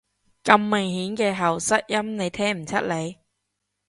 [0.43, 3.19] 咁明顯嘅喉塞音，你聽唔出來？